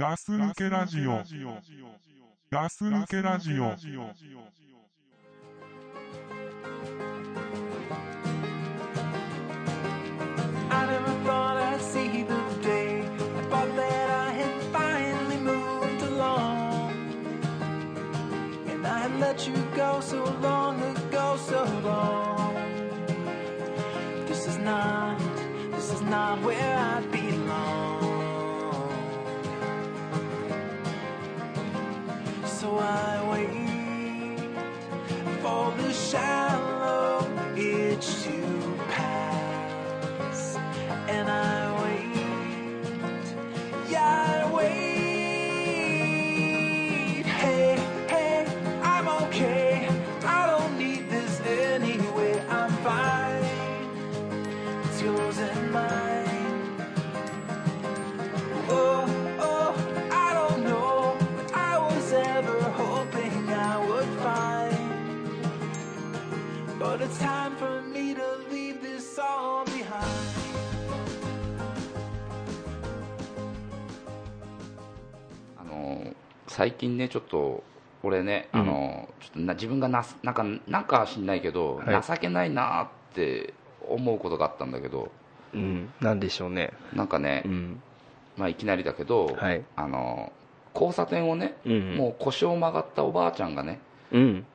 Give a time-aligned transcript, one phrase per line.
[0.00, 1.22] ガス抜けラジオ。
[2.50, 3.74] ガス抜けラジオ。
[10.68, 13.00] I never thought I'd see the day.
[13.00, 16.92] I thought that I had finally moved along.
[18.68, 22.54] And I had let you go so long ago, so long.
[24.26, 25.18] This is not,
[25.72, 27.19] this is not where I belong.
[36.11, 37.25] Shallow
[37.55, 40.57] itch to pass,
[41.07, 41.70] and I
[76.51, 77.63] 最近ねちょっと
[78.03, 82.03] 俺ね、あのちょっとな自分がなすなんかなんか知んないけど、はい。
[82.03, 83.53] 情けないなって
[83.87, 85.11] 思うことがあったんだけど
[85.53, 86.71] うん、なんでしょうね。
[86.93, 87.81] なんかね、うん。
[88.37, 89.63] まあ、いきなりだけど、はい。
[89.75, 90.31] あの
[90.73, 91.95] 交差点をね、うん。
[91.97, 93.79] もう腰を曲がったおばあちゃんがね
[94.11, 94.45] うん。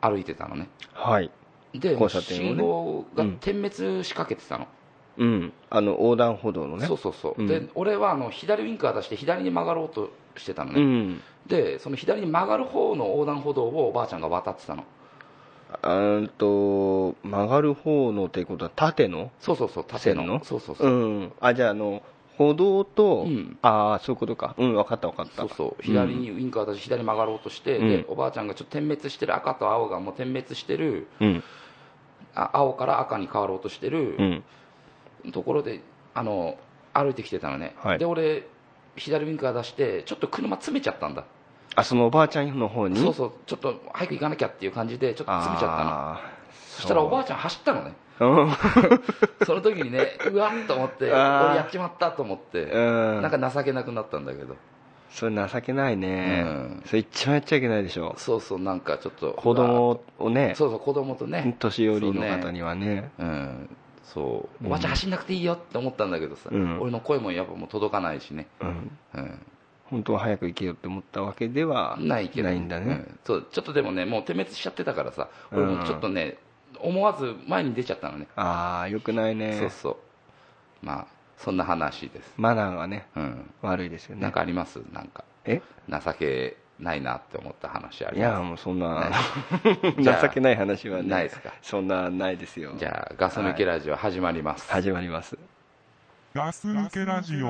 [0.00, 0.68] 歩いてたのね。
[0.92, 1.30] はい。
[1.74, 2.08] でね。
[2.08, 3.38] 信号がうん。
[3.38, 4.66] 点滅しかけてたの、
[5.18, 5.52] うん。
[5.70, 6.86] あの、横断歩道のね。
[6.86, 11.20] そうそうそう、うんで俺はあの左ウインカー出して左に曲がろうとしてたのね、うん。
[11.46, 14.84] でその左に曲がる方の横断歩道をおばあちゃんが渡ってたの
[15.82, 19.30] あーんと、曲がる方のっていうことは縦の？
[19.40, 21.32] そうそうそう縦のそうそうそう、うん。
[21.40, 22.02] あ、じゃあ、あの、
[22.38, 24.54] 歩道と、うんああ、そういうことか。
[24.58, 25.42] うん、分かった分かった。
[25.42, 31.42] そうそう左にウインカー出して左に曲がろうとして、うんでおばあちゃんがちょっと点滅してる赤と青がもう点滅してるうん。
[32.34, 34.44] あ青から赤に変わろうとしてるうん。
[35.32, 35.80] ところで
[36.14, 36.56] あの
[36.92, 37.98] 歩いてきてたのね、はい。
[37.98, 38.46] で俺
[38.96, 41.24] 左ウインカー出してちょっと車詰めちゃったんだ。
[41.74, 42.98] あ、そのおばあちゃんの方に？
[42.98, 43.32] そうそう。
[43.46, 45.90] ちょっと早く行かなきゃっていう感じでちょっと詰めちゃったの。
[45.90, 46.20] あ
[46.76, 47.94] そしたらおばあちゃん走ったのね。
[48.18, 52.78] ー その時にねうわっと思って俺やっちまったと思ってう
[53.18, 53.22] ん。
[53.22, 54.56] なんか情けなくなったんだけど。
[55.10, 56.82] それ情けないね、うん。
[56.84, 58.14] それ一番やっちゃいけないでしょ。
[58.18, 60.54] そうそうなんかちょっと子供をね。
[60.56, 61.56] そうそう子供とね。
[61.58, 63.10] 年寄りの方にはね。
[63.18, 63.76] うん
[64.14, 64.64] そう。
[64.64, 66.80] うんおばあちゃん走んなくていいよって思ったんだけどさ、うん。
[66.80, 68.68] 俺の声もやっぱもう届かないしね、うん。
[69.14, 69.40] うん、
[69.84, 73.18] 本当は早く行けよって思ったわけではないけどないんだね、うん。
[73.24, 76.38] そうちょっとでもねもう点滅しちゃってたからさ俺もちょっとね、
[76.80, 79.58] 思わず前に出ちゃったのね、ああよくないね。
[79.58, 79.96] そうそう。
[80.86, 81.06] まあ
[81.38, 84.22] そんな話です、マナーがねうん、悪いですよね。
[84.22, 84.80] なんかあります？
[84.92, 85.24] なんか。
[85.44, 85.60] え？
[85.88, 88.32] 情けないなって思った話あいります。
[88.34, 89.10] やもうそんな
[89.98, 91.52] じゃあ情けない話はねないですか？
[91.62, 92.72] そんなないですよ。
[92.76, 95.38] じゃあガス抜けラジオ始まります、始まります。
[96.34, 97.48] ガス抜けラジオ。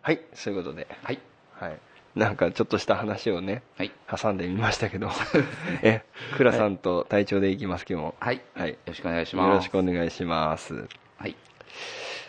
[0.00, 0.86] はいそういうことで。
[1.02, 1.18] はい。
[1.60, 1.78] はい。
[2.16, 3.92] なんかちょっとした話をねはい。
[4.10, 5.10] 挟んでみましたけど。
[5.82, 6.02] え
[6.36, 8.14] 倉さんと隊長でいきます今日も。
[8.20, 8.70] はい、はい。
[8.70, 9.46] よろしくお願いします。
[9.48, 10.88] よろしくお願いします。
[11.18, 11.36] はい。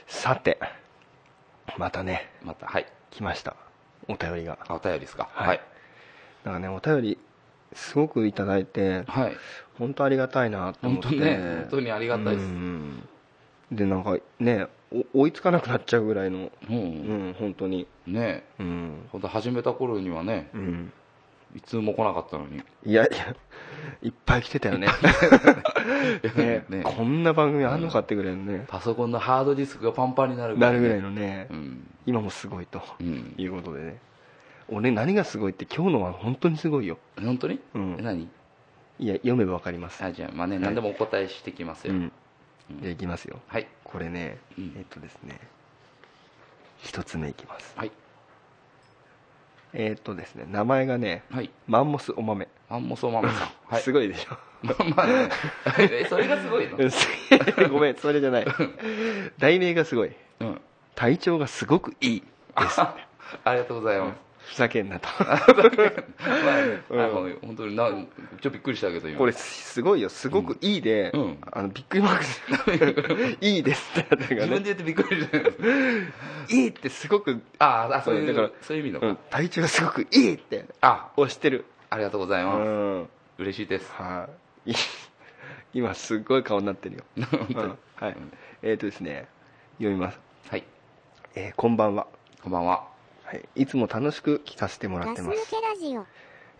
[0.07, 0.59] さて
[1.77, 2.29] またね。
[2.43, 2.85] またはい。
[3.11, 3.55] 来ました
[4.09, 4.57] お便りが。
[4.67, 5.29] あお便りですか？
[5.31, 5.47] はい。
[5.47, 5.61] はい。
[6.43, 7.17] なんかねお便り
[7.73, 9.37] すごくいただいてはい。
[9.77, 11.07] 本当ありがたいなと思って。
[11.07, 12.45] 本当ね本当にありがたいです。
[12.45, 13.07] うん。
[13.71, 14.67] でなんかね
[15.13, 16.39] お追いつかなくなっちゃうぐらいの。
[16.39, 17.87] ううんん本当に。
[18.07, 18.43] ね。
[18.59, 19.07] うん。
[19.11, 20.91] 本当始めた頃にはねうん。
[21.55, 22.61] いつも来なかったのに。
[22.85, 23.35] いやいや
[24.03, 24.87] いっぱい来てたよね。
[26.35, 33.35] ねねこんな番組あんのかってぐらいのね、パソコンのハードディスクがパンパンになるなるぐらいののね、うん今もすごいとうん。
[33.37, 33.99] いうことでね。
[34.69, 36.97] 俺何がすごいって今日のは本当にすごいよ。
[37.21, 37.59] 本当に？
[37.73, 37.95] うん。
[37.99, 38.27] え何？
[38.99, 40.03] いや読めばわかります。
[40.03, 40.59] あじゃあまあねい。
[40.59, 41.93] 何でもお答えしてきますよ。
[41.93, 42.11] うん。
[42.81, 43.39] じゃあいきますよ。
[43.47, 43.67] はい。
[43.83, 44.73] これね、うん。
[44.77, 45.39] えっとですね。
[46.81, 47.73] 一つ目いきます。
[47.77, 47.91] はい。
[49.73, 51.49] えっとですね名前がねはい。
[51.67, 53.49] マンモスお豆、アンモソママさん。
[53.73, 53.81] はい。
[53.81, 54.37] すごいでしょ？
[54.63, 55.29] まあまあね
[55.91, 56.77] えそれがすごいの？
[57.71, 58.45] ごめんそれじゃない。
[59.37, 60.11] 題名がすごい。
[60.41, 60.61] うん
[60.99, 62.81] 体調がすごくいいです。
[63.45, 64.19] ありがとうございます。
[64.53, 65.07] ふざけんなと。
[65.17, 66.99] まあねうん。
[66.99, 68.05] あの本当になちょっ
[68.41, 69.17] とびっくりしたけど今。
[69.17, 70.09] これすごいよ。
[70.09, 71.37] すごくいいで、うん。
[71.53, 74.27] あのびっくりマーク いいですってね。
[74.29, 75.37] 自分で言ってびっくりした
[76.53, 78.99] いいってすごく、ああそういうだからそういう意味の。
[78.99, 80.65] うん、体調がすごくいいって。
[80.81, 81.11] あ。
[81.15, 81.63] 押してる。
[81.89, 82.67] ありがとうございうます。
[82.67, 83.09] ん。
[83.37, 83.89] 嬉しいです。
[83.93, 84.27] は
[84.65, 84.73] い、
[85.73, 87.77] 今すっごい顔になってるよ、うん。
[87.95, 88.17] はい。
[88.63, 89.29] えっ、とですね
[89.77, 90.19] 読みます、
[90.49, 90.63] はい
[91.35, 92.07] えーこんばんは、
[92.43, 92.87] こんばんは。
[93.23, 96.05] はい、いつも楽しく聞かせてもらってます、けラジオ。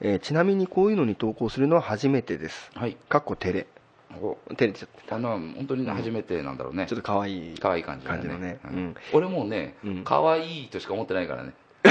[0.02, 2.72] えーちなみにこういうのに投稿するのは初めてです。
[2.76, 2.96] はい。
[3.10, 3.68] かっこ照れ。
[4.22, 4.38] お。
[4.56, 8.60] 照れちゃってあの本当に初めてなんだろうね、ちょっと可愛い可愛い感じだ感じのね。
[8.64, 8.72] うん。
[8.72, 8.96] うん。
[9.14, 10.04] 俺もうねうん。
[10.04, 11.54] 可愛いとしか思ってないからね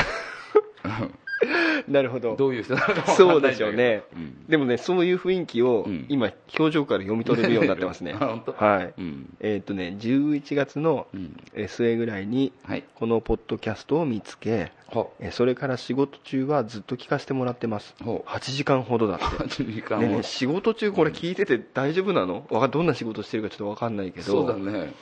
[1.90, 2.36] なるほど。
[2.36, 4.46] どういう人なのかそうでしょうね、うん。
[4.48, 6.06] でもねそういう雰囲気をうん。
[6.08, 8.14] 今表情から読み取れるようになってますね。
[8.18, 9.00] はい。
[9.00, 9.36] うん。
[9.40, 11.36] えーっとね11月のうん。
[11.68, 12.84] 末ぐらいにはい。
[12.94, 17.94] このポッドキャストを見つけほえーそれから仕事中はずっと聞かせてもらってます。
[18.02, 18.28] ほう。
[18.28, 19.24] 8時間ほどだって。
[19.24, 22.46] 8時間をね仕事中これ聞いてて大丈夫なの？
[22.50, 24.24] わかどんな仕事してるかちょっと分かんないけど。
[24.24, 24.92] そうだね。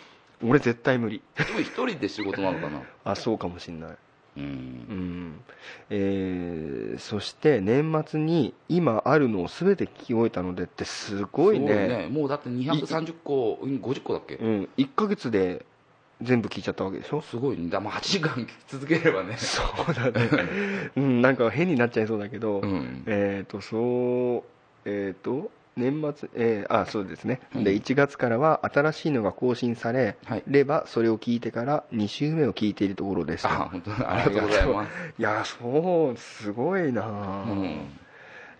[0.43, 1.23] 俺絶対無理。
[1.37, 2.83] でも一人で仕事なのかな？
[3.05, 3.91] あそうかもしんない
[4.37, 4.45] うん。
[4.45, 5.41] うん。
[5.91, 12.09] えーそして年末に今あるのを全て聞き終えたのでってすごいね。
[12.11, 14.37] もうだって230個うん50個だっけ？
[14.37, 15.65] うん、1ヶ月で
[16.23, 17.21] 全部聞いちゃったわけでしょ？
[17.21, 17.69] すごいね。
[17.69, 19.37] だもう8時間聞き続ければね。
[19.39, 20.31] そうだね、
[20.97, 23.03] うん、なんか変になっちゃいそうだけど、うん。
[23.07, 24.45] えっ、とそ
[24.85, 27.65] うえっ、と年末えーあそうですね、うん。
[27.65, 30.43] で1月からは新しいのが更新されはい。
[30.47, 33.43] ればそれを聞いてから2週目を聞いているところです。
[33.43, 34.13] とあ本当だ。
[34.15, 34.91] ありがとうございます。
[35.19, 37.91] いやそうすごいな、うん。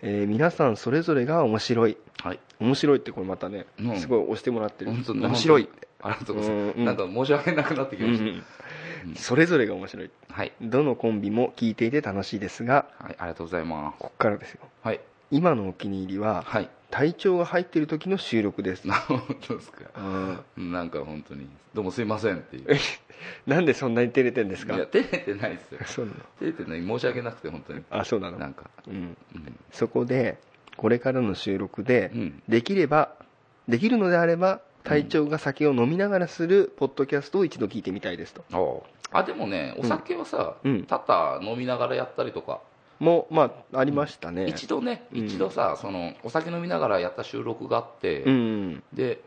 [0.03, 1.97] えー皆さんそれぞれが面白い。
[2.21, 2.39] はい。
[2.59, 3.99] 面白いってこれまたね、うん。
[3.99, 4.91] すごい押してもらってる。
[4.91, 5.69] 面白い。
[5.99, 9.15] ありがとうございます、なんか申し訳なくなってきました、うん。
[9.15, 10.11] それぞれが面白い。
[10.29, 13.95] はい、どのコンビも聞いていて楽しいですがはい、ありがとうございます。
[13.97, 14.61] こっからですよ。
[14.83, 14.99] はい。
[15.31, 18.85] 今のお気に入りははい体調が入っている時の収録です。
[18.87, 19.83] な本当ですか。
[20.57, 20.71] うん。
[20.71, 22.65] なんか本当にどうもすいませんっていう。
[22.69, 22.77] え
[23.45, 24.75] なんでそんなに照れてんですか？
[24.75, 25.79] いや照れてないですよ。
[25.85, 26.07] そう
[26.39, 27.83] 照れてない申し訳なくて本当に。
[27.89, 28.37] あそうなの？
[28.39, 28.69] なんか。
[28.87, 28.93] うん、
[29.35, 29.59] うん。
[29.71, 30.37] そこで
[30.77, 32.43] これからの収録で、うん。
[32.47, 33.09] できれば
[33.67, 38.85] できるのであれば隊長が酒を飲みながらするポッドキャストを一度聞いてみたいですと。
[39.11, 40.83] あでもねお酒はさ、うん。
[40.85, 42.61] 多々飲みながらやったりとか、
[42.99, 44.47] もまあありましたね。
[44.47, 45.25] 一度ね、うん。
[45.25, 48.83] 一度さそのお酒飲みながらやった収録があって、うん。
[48.93, 49.21] で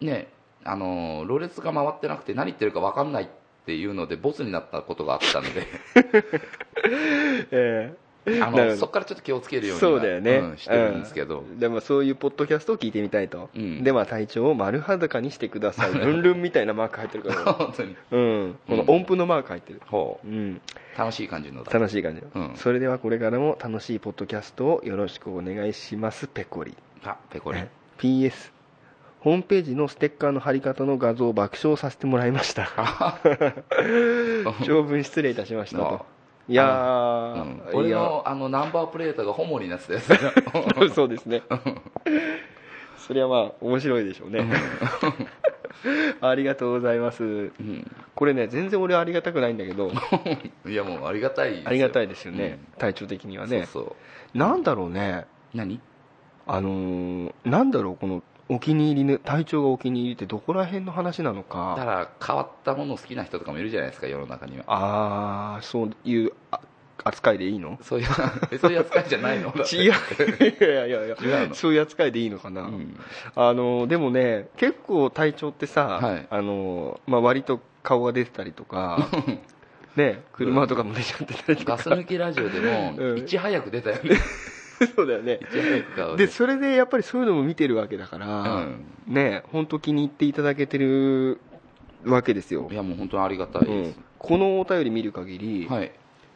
[0.00, 0.28] ね
[0.64, 3.28] あのろれつが回ってなくて何言ってるか分かんないっ
[3.66, 5.66] ていうのでボツになったことがあったので。
[7.50, 7.94] え
[8.42, 11.58] あのそこからちょっと気をつけるようにはそうだよね、んしてるんですけど、うん。
[11.58, 13.84] でもそういうポッドキャストを聞いてみたいと、うん。
[13.84, 15.94] では体調を丸裸にしてください。
[15.96, 17.96] ルンルンみたいなマーク入ってるから、本当に。
[18.10, 20.26] うん、この音符のマーク入ってる、ほう。
[20.26, 20.60] ん、う
[20.98, 21.72] 楽しい感じのだ。
[21.72, 22.52] 楽しい感じ、うん。
[22.56, 26.26] それではこれからも楽しいポッドキャストをよろしくお願いします。
[26.26, 26.74] ペコリ。
[27.04, 27.58] あペコリ。
[27.58, 27.68] ね
[27.98, 28.50] PS
[29.20, 32.70] ホームページのステッカーの貼り方の画像を爆笑させてもらいました。
[34.64, 36.06] 長文失礼いたしましたと
[36.48, 37.62] いやー、うん。
[37.74, 40.08] 俺のあのナンバープレートがホモになってたやつ
[40.94, 41.42] そうですね。
[42.96, 44.46] それはまあ面白いでしょうね。
[46.20, 47.22] ありがとうございます。
[47.24, 47.26] う
[47.62, 47.90] ん。
[48.14, 49.92] これね全然俺ありがたくないんだけど。
[50.66, 53.66] いやもうありがたいありがたいですよね、体調的にはね。
[53.66, 53.96] そうそ
[54.34, 54.38] う。
[54.38, 55.26] なんだろうね。
[55.54, 55.80] 何？
[56.46, 64.64] あのーなんだろうこのお気に入りね体調がお気に入りってどこら辺の話なのだかから変わったもの好きな人とかもいるじゃないですか世の中には。
[64.68, 66.60] ああそういうあ
[67.04, 67.78] 扱いでいいの？
[67.82, 68.06] そういう
[68.58, 69.52] そういう扱いじゃないの？
[69.72, 69.92] 違う。
[70.60, 71.54] いやいやいや違うの？
[71.54, 72.98] そういう扱いでいいのかな、うん。
[73.36, 76.26] あのでもね結構体調ってさ、はい。
[76.30, 79.08] あのまあ、割と顔が出てたりとか
[79.94, 83.18] ね車とかも出ちゃってたりとか、ガス抜きラジオでもうん。
[83.18, 84.16] いち早く出たよね
[84.94, 85.40] そうだよね。
[86.16, 88.84] でそれでやっぱりそういうのも見てるわけだから、うん。
[89.06, 91.40] ね本当気に入っていただけてる
[92.04, 92.68] わけですよ。
[92.70, 93.82] い、やもう本当にありがたいうん。
[93.84, 95.92] です、、このお便り見る限り、はい、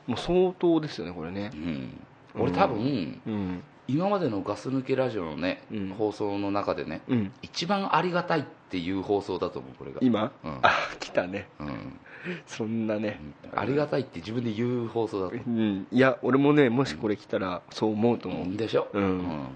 [0.07, 1.51] もう相当ですよねこれね。
[1.55, 2.01] うん、
[2.35, 3.63] 俺多分うん。
[3.89, 5.89] 今までのガス抜けラジオのね、うん。
[5.91, 7.33] 放送の中でねうん。
[7.43, 9.99] 一番ありがたいっていう放送だと思うこれが。
[10.01, 10.59] 今、うん。
[10.63, 11.49] あ来たね。
[11.61, 11.99] うん
[12.47, 13.21] そんなね、
[13.55, 15.35] ありがたいって自分で言う放送だと。
[15.35, 18.89] うん、いや俺もねもしこれ来たらそう思うと思う、でしょ。
[18.93, 19.49] うん。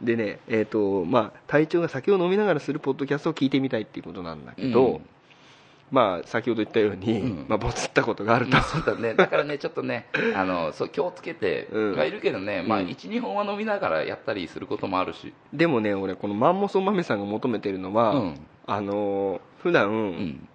[0.00, 5.00] でねえっ、とまあ隊長が酒を飲みながらするポッドキャストを聞いてみたいっていうことなんだけど、うん。
[5.90, 7.46] まあ先ほど言ったように、うん。
[7.48, 9.14] まあボツったことがあると、そうだね。
[9.14, 11.96] だからねちょっとね あのそう気をつけてうん。
[11.96, 12.86] はいるけどね、まあうん。
[12.88, 15.32] 12本は飲みながらやったりすることもあるし。
[15.52, 18.34] でもね俺このマンモスお豆さんが求めてるのは、うん。
[18.66, 20.48] あのー普段、うん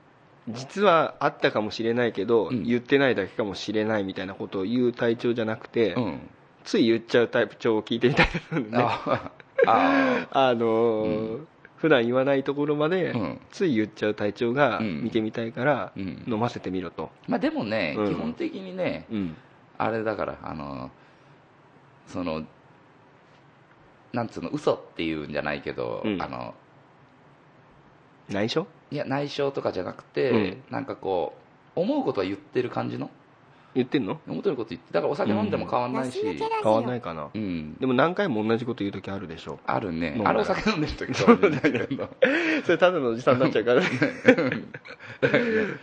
[0.49, 2.63] 実はあったかもしれないけど、うん。
[2.63, 6.19] 言ってないだけかもしれないみたいなことを言う体調じゃなくて、うん。
[6.63, 9.31] つい言っちゃうタイプ調を聞いてみたいですねあ
[9.65, 11.45] ああのー
[11.77, 13.41] 普段言わないところまで、うん。
[13.51, 15.03] つい言っちゃう体調がうん。
[15.03, 16.23] 見てみたいから、うん。
[16.27, 18.07] 飲ませてみろと、まあでもね、うん。
[18.09, 19.37] 基本的にねうん。
[19.77, 20.89] あれだからあの
[22.07, 22.43] その
[24.13, 26.21] なんつうの嘘っていうんじゃないけど、うん。
[26.21, 26.55] あの
[28.29, 28.65] 内緒？
[28.91, 30.63] いや内緒とかじゃなくて、うん。
[30.69, 31.33] なんかこ
[31.75, 33.09] う思うことは言ってる感じの、
[33.75, 34.19] 言ってんの？
[34.27, 36.19] 思ってること言ってだからお酒飲んでも変わんないし。
[36.23, 37.29] 変わんないかな。
[37.33, 39.59] うん、でも何回も同じこと言う時あるでしょ？
[39.67, 40.19] あるね。
[40.25, 42.09] あれお酒飲んでる時変わんないけど。
[42.65, 43.87] それただのおじさんになっちゃうからね。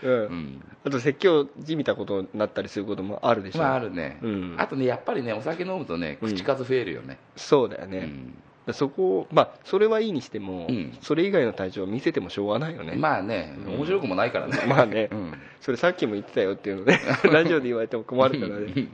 [0.03, 0.65] う うんん。
[0.87, 3.59] あと説教じみたことになったりすることもあるでしょ？
[3.61, 4.55] まああるね、うん。
[4.59, 6.31] あとねやっぱりねお酒飲むとねうん。
[6.31, 8.35] 口数増えるよね、そうだよね、うん
[8.73, 10.97] そこをまあそれはいいにしても、うん。
[11.03, 12.95] それ以外の体調を見せてもしょうがないよね。
[12.97, 13.75] まあねうん。
[13.75, 14.59] 面白くもないからね。
[14.67, 15.09] まあね。
[15.13, 15.35] うん。
[15.61, 16.99] それさっきも言ってたよっていうのね
[17.31, 18.73] ラジオで言われても困るからね。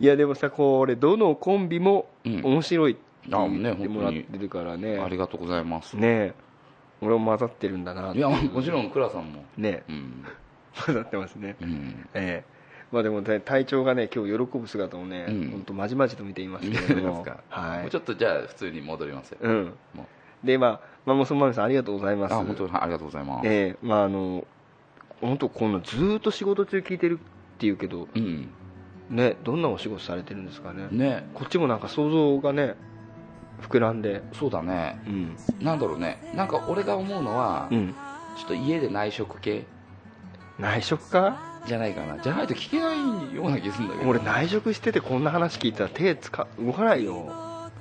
[0.00, 2.40] いやでもさこれどのコンビもうん。
[2.42, 4.98] 面白いってあ言ねってもらってるからね。
[4.98, 5.96] ありがとうございます。
[5.96, 6.34] ねえ。
[7.00, 9.44] 俺も混ざってるんだないやもちろん倉さんも。
[9.56, 9.84] ね
[10.86, 11.56] 混ざってますね。
[11.60, 12.57] うん、ええ
[12.90, 15.50] まあでもね体調がね今日喜ぶ姿をね、うん。
[15.50, 17.26] 本当まじまじと見ていますけれども。
[17.50, 17.80] はい。
[17.80, 19.74] もうちょっとじゃあ普通に戻りますよ、うん。
[19.94, 20.06] も
[20.42, 22.32] でまあマンモスマメさんありがとうございます。
[22.32, 24.46] うあ本当にありがとうございます、ええまああの
[25.20, 28.48] 本当こんなずーっと仕事中聞いてるっていうけどうん。
[29.10, 30.88] ねどんなお仕事されてるんですかね。
[30.90, 31.28] ね。
[31.34, 32.74] こっちもなんか想像がね
[33.60, 34.22] 膨らんで。
[34.32, 35.00] そうだね。
[35.06, 35.36] うん。
[35.60, 36.32] なんだろうね。
[36.34, 37.94] なんか俺が思うのは、うん。
[38.36, 39.66] ちょっと家で内職系。
[40.58, 41.57] 内職か？
[41.68, 42.18] じゃないかな。
[42.18, 44.10] じゃないと聞けないような気するんだけど。
[44.10, 47.32] 俺内職しててこんな話聞いたら手つか動かないよ。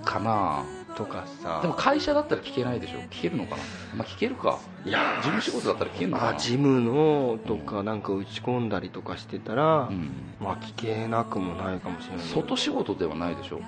[0.03, 0.63] かな。
[0.95, 1.59] とかさ。
[1.61, 2.99] でも会社だったら聞けないでしょ。
[3.09, 3.63] 聞けるのかな。
[3.97, 4.59] まあ聞けるか。
[4.85, 6.31] いや事務仕事だったら聞けるのかな。
[6.31, 10.11] まあジムのとかなんか打ち込んだりとかしてたら、うん。
[10.41, 12.25] まあ聞けなくもないかもしれない。
[12.25, 13.61] 外仕事ではないでしょ。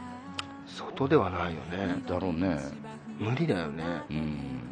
[0.67, 2.01] 外ではないよね。
[2.07, 2.59] だろうね。
[3.17, 3.83] 無理だよね。
[4.09, 4.68] うん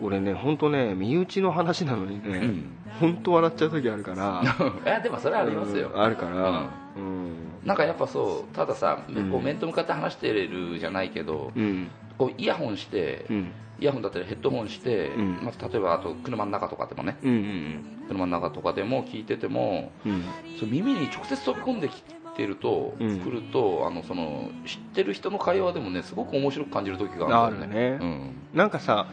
[0.00, 2.64] 俺ね本当ね身内の話なのにね、うん。
[3.00, 4.42] 本当笑っちゃう時あるから。
[4.84, 5.90] いやでもそれはありますよ。
[5.94, 6.70] うんあるから。
[6.96, 7.32] うん。
[7.64, 9.30] なんかやっぱそうたださ、うん。
[9.30, 11.88] こう面と向かって話してるじゃないけど、うん。
[12.18, 13.52] こうイヤホンして、うん。
[13.78, 15.38] イヤホンだったりヘッドホンして、うん。
[15.42, 17.16] まあ、例えばあと車の中とかでもね。
[17.22, 17.30] うん。
[17.30, 17.84] うん。
[18.08, 20.24] 車の中とかでも聞いててもうん。
[20.58, 23.20] そう耳に直接飛び込んできてると、うん。
[23.20, 27.96] 来るとあのその知ってる人の会話でもねすごく面白く感じる時があるんだよね。
[27.96, 29.06] あるなんかさ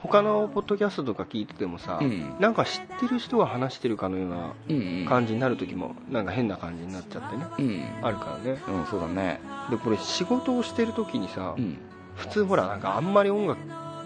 [0.00, 2.34] 他のポッドキャストとか聞いててもさ、うん。
[2.38, 5.06] なんか知ってる人が話してるかのようなうんうんうん。
[5.06, 7.46] 感じになる時もなんか変な感じになっちゃってね。
[7.58, 7.84] うん。
[8.02, 8.60] あるからね。
[8.68, 9.40] うんそうだね。
[9.70, 11.78] でこれ仕事をしてる時にさ、うん。
[12.16, 13.58] 普通ほらなんかあんまり音楽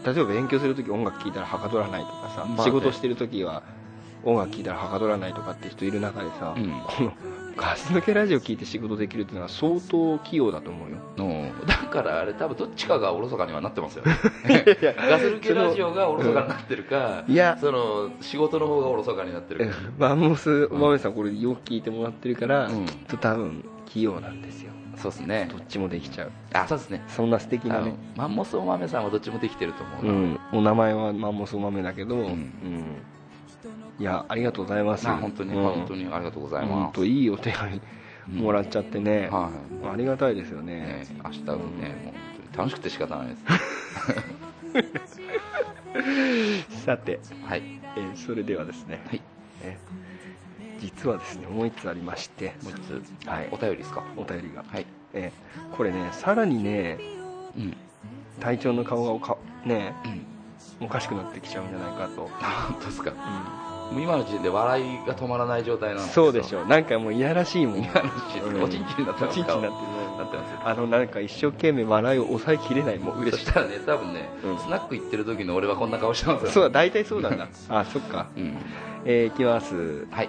[0.04, 2.64] 例えば勉強する時音楽聴いたらはかどらないとかさ、まあね。
[2.64, 3.64] 仕事してる時は
[4.22, 6.80] 音楽聴いたらはかどらないとかって人いる中でさ、うん。
[6.86, 7.12] この
[7.56, 10.96] ガス抜けラジオ聴いて仕事できるっていうのは相当器用だと思うよ。
[11.16, 11.22] う。
[11.22, 14.04] んだからあれ多分どっちかがおろそかにはなってますよ。
[14.04, 17.56] ガス抜けラジオがおろそかになってるか、いや。
[17.58, 19.76] その仕事の方がおろそかになってるか。
[19.98, 22.86] マンモスお豆さんこれよく聞いてもらってるから、うん。
[22.86, 24.72] きっと多分器用なんですよ。
[24.96, 25.48] そうですね。
[25.50, 26.32] どっちもできちゃう。
[26.52, 27.02] あそうですね。
[27.08, 27.94] そんな素敵なね。
[28.16, 32.22] マンモスお豆さんはどっちもできてると思うな、うん、お名前はマンモスお豆だけど、うん。
[32.24, 32.96] ん
[33.98, 37.80] いやありがとうございますあ本当に、うん本当にありがとうござい本ます、当いいお手紙
[38.28, 39.50] もらっちゃってね、は
[39.84, 42.14] いありがたいですよねね、明日はね、もう本
[42.54, 43.42] 当に楽しくて仕方ないです。
[46.84, 47.62] さて、はい。
[47.96, 49.22] えーそれではですね、はい。
[49.62, 49.78] え
[50.80, 54.02] 実はですねもう一つありましてもう一つ、はいお便りですか？
[54.16, 54.84] お便りが、はい。
[55.14, 56.98] えーこれねさらにね
[57.56, 57.76] うん。
[58.40, 60.86] 体調の顔がおかねうん。
[60.86, 63.12] おかしくなってきちゃうんじゃないかと、あ、本当ですか？
[63.92, 66.60] もう今の時点で笑いが止まらない状態なんですそうでしょ。
[66.60, 69.86] ょうなんかもういやらしいもん今の時点でうんおちんちんになってますおちんちんになってる
[70.18, 70.60] なってますよ。
[70.64, 76.50] あのなんか一生懸命笑いを抑えきれないもう嬉しいそしたらね、多分ね、うんスナック行ってる時の俺はこんな顔してますよ。
[76.50, 78.56] そうだ大体そうなんだあそっかうん。
[79.04, 80.28] えー、いきますはい。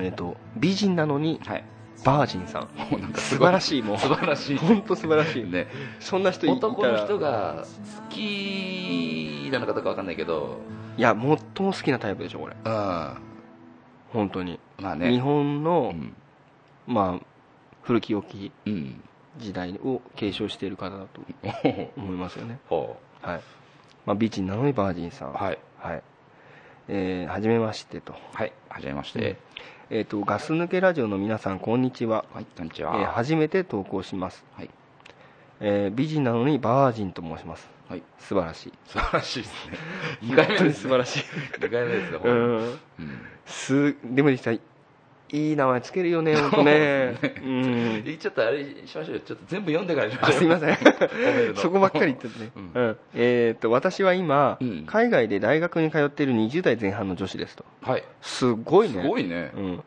[0.00, 1.64] えっ、と美人なのにはい。
[2.04, 3.60] バージンさんもうなんか素晴らい。
[3.60, 4.58] しいもう素晴らしい。
[4.58, 5.68] 本当素晴らしいね。
[6.00, 7.64] そんな人いたら男の人が
[8.08, 10.58] 好きなのかどうかわかんないけど、
[10.96, 12.72] いや最も好きなタイプでしょこれうん。
[12.72, 13.20] ま
[14.12, 15.10] 本当に、あね。
[15.10, 16.14] 日本のう、ん。
[16.86, 17.26] まあ
[17.82, 19.00] 古き良きうん。
[19.38, 21.20] 時代を継承している方だと
[21.96, 23.40] 思いますよねほはい、
[24.06, 25.32] まあ、美人なのにバージンさんう。
[25.34, 25.58] はい。
[25.78, 26.02] はい
[26.86, 28.52] えー、はじめましてと,、はい。
[28.68, 29.36] はじめまして。
[29.90, 32.94] えー、とガス抜けラジオの皆さんこんにちは、はい、こんにちえは。
[32.94, 34.70] ー初めて投稿します、はい。
[35.60, 38.02] えー美人なのにバージンと申しますはい。
[38.18, 39.78] 素晴らしい素晴らしいですね。
[40.22, 40.72] 2回目です、ね。
[40.72, 41.24] 素晴らしい
[41.58, 42.78] 2回目ですね、ほうんんうん。
[43.46, 44.60] すでもさい
[45.52, 49.20] い名前つけるよね本当ねうんえちょっとあれしましょうよ。
[49.20, 50.36] ちょっと全部読んでからにしましょう。
[50.36, 58.04] あすいませんそこばっかり言っててね、うんうんえー、と私は今、うん海外で大学に通っている20代前半の女子ですとはい。
[58.20, 59.50] すごいねすごいね。
[59.56, 59.84] うん、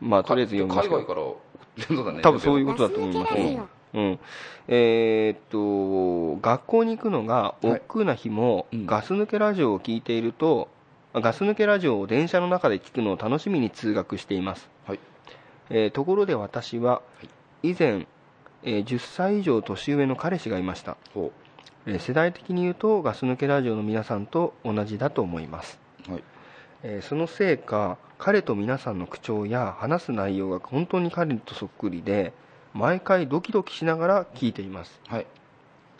[0.00, 1.38] まあとりあえず読みます海外から送
[1.82, 2.20] ってるのだね。
[2.22, 4.04] 多分そういうことだと思いますうん。
[4.04, 4.18] うん
[4.66, 8.86] えーっと学校に行くのが億劫な日も、うん。
[8.86, 10.68] ガス抜けラジオを聞いていると
[11.14, 15.00] ガス抜けラジオを電車の中で聞くのを楽しみに通学しています、はい。
[15.70, 17.02] えーところで私はは
[17.62, 17.70] い。
[17.70, 18.06] 以前、
[18.62, 21.32] えー10歳以上年上の彼氏がいました、ほ
[21.86, 26.24] えー世代的に言うとガス抜けラジオの皆さんと同じだと思います、うはい。
[26.82, 32.32] えーそのせいか彼と皆さんの口調や話す内容が本当に彼とそっくりで
[32.74, 35.00] 毎回ドキドキしながら聞いています。
[35.08, 35.26] はい。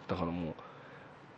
[0.09, 0.55] だからもう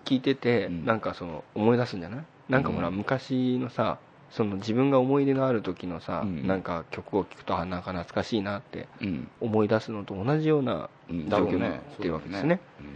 [0.05, 0.85] 聞いてて、うん。
[0.87, 2.25] なんかその思い出すんじゃない？
[2.49, 2.95] なんかほら、うん。
[2.97, 3.99] 昔のさ
[4.31, 6.47] その自分が思い出のある時のさ、うん。
[6.47, 9.29] なんか曲を聴くとあなんか懐かしいなってうん。
[9.41, 11.29] 思い出すのと同じようなうん。
[11.29, 12.61] 状況になってるわけですね。
[12.79, 12.87] そう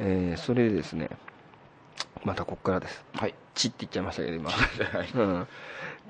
[0.00, 1.10] えーそれでですね
[2.24, 3.04] またここからです。
[3.14, 4.54] だねチって言っちゃいましたけど今、うん
[4.98, 5.08] はい。
[5.12, 5.46] うん、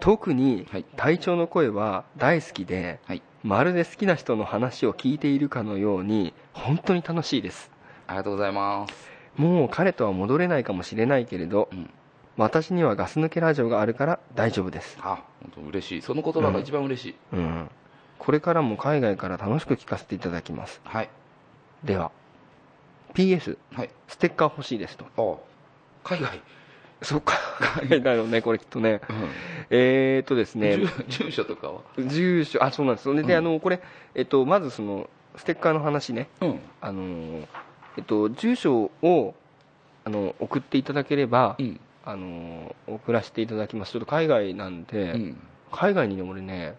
[0.01, 0.85] 特にはい。
[0.97, 7.71] 隊長の声は大好きではいまるで好きな人の話を聞いているかのように本当に楽しいです。
[8.07, 8.95] ありがとうございます。
[9.37, 11.91] もう彼とは戻れないかもしれないけれどうん。
[12.39, 16.03] 私にはガス抜けラジオがあるから大丈夫です、あ本当嬉しい。
[16.03, 17.69] その言葉が一番嬉しい、うん、
[18.17, 20.81] これからも海外から楽しく聞かせていただきます。
[20.85, 21.11] はい。
[21.83, 22.13] では
[23.15, 23.91] PS はい。
[24.07, 25.07] ステッカー欲しいですと。
[25.17, 26.41] あ海外、
[27.03, 27.35] そっか。
[28.03, 29.01] だよねこれきっとね。
[29.09, 29.17] うん。
[29.71, 30.79] えーっとですね。
[30.79, 31.81] 住住所とかは？
[31.97, 32.63] 住所。
[32.63, 33.39] あそうなんですそれで、うん。
[33.39, 33.81] あのこれ、
[34.15, 36.29] えっと、まずそのステッカーの話ね。
[36.41, 36.59] うん。
[36.81, 37.47] あのー
[37.99, 39.35] えっと住所を
[40.05, 41.81] あの送っていただければ、うん。
[42.05, 43.93] あのー送らせていただきます。
[43.93, 45.37] ちょっと海外なんで、うん。
[45.71, 46.75] 海外にね俺ね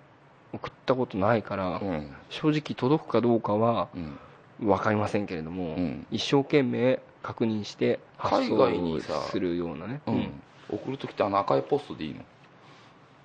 [0.51, 2.11] 送ったことないから、うん。
[2.29, 4.67] 正直届くかどうかはうん。
[4.67, 6.05] 分かりませんけれども、うん。
[6.11, 10.31] 一生懸命確認して発送海外にさするようなね、うん。
[10.69, 12.21] 送るときってあの赤いポストでいいの？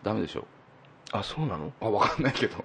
[0.02, 0.46] ダメでしょ？
[1.12, 1.72] あそうなの？
[1.80, 2.64] あ分かんないけど。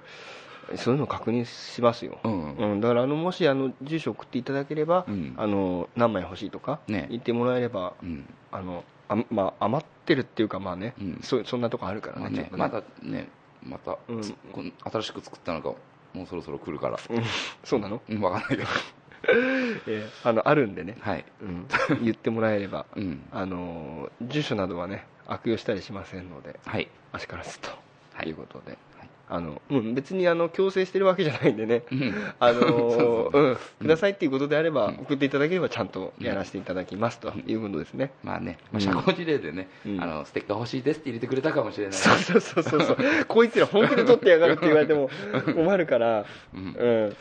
[0.75, 2.55] そういうの確認しますよ、うん。
[2.55, 5.33] うん、だからあのもしあの住所送っていただければ、うん。
[5.35, 7.07] あの何枚欲しいとかね。
[7.09, 8.31] 言ってもらえれば、うん。
[8.51, 11.19] あのあまあ、余ってるっていうかまあね、うん。
[11.23, 13.11] そそんなとこあるからね,、まあちょっとね。
[13.11, 13.29] ねまだね
[13.63, 14.21] また、うん。
[14.21, 15.71] つこの新しく作ったのが
[16.13, 16.99] もうそろそろ来るから。
[17.09, 17.23] うん。
[17.63, 18.61] そうなの、うん分かんないけど。
[18.61, 18.98] えー
[20.23, 21.25] あのあるんでね、はい。
[21.41, 21.67] うん、
[22.03, 23.21] 言ってもらえればうん。
[23.31, 26.87] あの住所などはね悪用したりしませんのではい。
[27.11, 27.69] 足からすと、
[28.13, 28.29] はい。
[28.29, 29.09] い、うことで、はい。
[29.31, 32.13] あのうん、別にあの強制してるわけじゃないんでね、うん。
[32.39, 32.61] あの
[32.91, 34.95] そうん、くださいっていうことであれば、うん。
[35.01, 40.01] 送っていただければちゃんとやらせていただきますということですね、まあね、まあ、うん社交辞令でね、うん。
[40.01, 41.93] あのステッカー欲しいですって入れてくれたかもしれない。
[41.93, 42.97] そうそうそうそうそう。
[43.27, 45.09] こいつら本気で取ってやがるって言われても
[45.53, 46.61] 困るから、うん。
[46.61, 47.15] うん。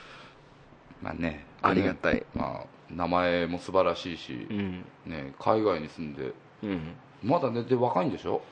[1.03, 2.25] まあねありがたい。
[2.35, 4.85] まあ、名前も素晴らしいしう、ん。
[5.07, 8.43] ね、海外に住んでうん、まだねで若いんでしょ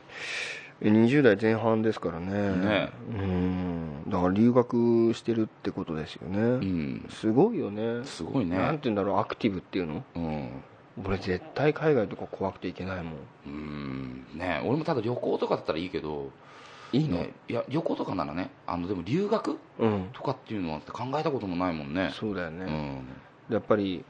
[0.81, 2.27] ？20代前半ですからね。
[2.31, 2.93] ね。
[3.11, 4.05] うん。
[4.09, 7.07] だから留学してるってことですよね、うん。
[7.11, 8.05] すごいよね。
[8.05, 8.57] すごいね。
[8.57, 10.05] なんて言うんだろうアクティブっていうの？
[10.15, 10.49] うん。
[11.05, 13.13] 俺絶対海外とか怖くて行けないもん。
[13.47, 14.27] うん。
[14.35, 16.31] ね俺もただ旅行とかだったらいいけど
[16.93, 19.59] いいの、ね、いや旅行とかならねあのでも留学？
[19.79, 20.09] うん。
[20.13, 22.13] とかっていうのは考えたこともないもんね。
[22.15, 22.65] そうだよね、
[23.49, 23.55] うん。
[23.55, 24.05] やっぱり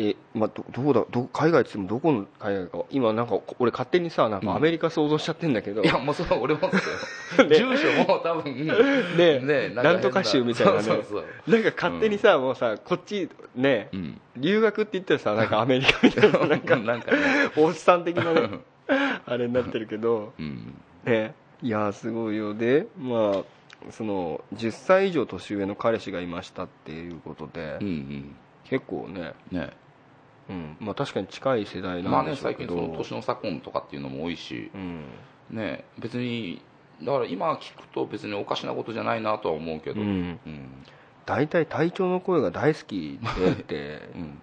[0.00, 1.04] え、まあ、どどこだ？
[1.10, 6.70] ど海外って言ってもどこの海外か今なんか俺勝手にさなんかアメリカ想像しちゃってんだけど、いやもうそれは俺も
[7.36, 8.54] 住所も多分
[9.18, 9.40] ね。
[9.40, 10.82] ねなんとか州みたいなね。
[10.82, 11.50] そうそうそう。
[11.50, 14.20] なんか勝手にさ、もうさこっちねうん。
[14.36, 17.18] 留学って言ったらさなんかアメリカみたいななんか なんかね。
[17.56, 18.50] おっさん的なね
[19.26, 20.32] あれになってるけど。
[20.38, 20.76] うん。
[21.04, 22.54] ねいやーすごいよ。
[22.54, 23.58] でまあ
[23.90, 28.36] その10歳以上年上の彼氏がいましたっていうことで、うんうん。
[28.64, 29.72] 結構ね、ね。
[30.48, 30.76] うん。
[30.80, 34.70] まあ、確かに近い世代まあねなんでしょうけど、最近その年の差婚とかっていうのも多いし。
[34.74, 35.04] うん。
[35.50, 36.60] ね別に
[37.02, 40.00] だから今聞くと別におかしなことじゃないなとは思うけど。
[40.00, 40.30] ううん。
[40.30, 40.38] ん、
[41.24, 44.08] 大体隊長の声が大好きでって。
[44.14, 44.38] うん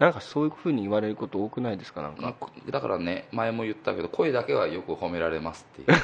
[0.00, 2.02] なんかそういうふうに言われること多くないですか？
[2.02, 2.22] なんか。
[2.22, 5.94] まあだからね前も言ったけど声だけはよく褒められますってい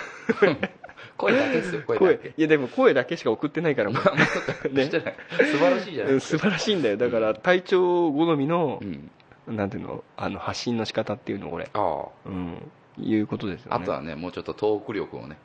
[0.52, 0.56] う。
[1.16, 4.84] 声だけですよ声だ声けいやでも声だけしか送ってないからもうね。
[4.84, 6.12] 素晴らしいじゃない。
[6.12, 6.96] うんですか素晴らしいんだよ。
[6.98, 9.10] だから隊長好みのう、ん。
[9.56, 12.08] なんていうのあの発信の仕方っていうのこれああ。
[12.26, 13.76] うんいうことですよね。
[13.78, 15.36] あとはねもうちょっとトーク力をね。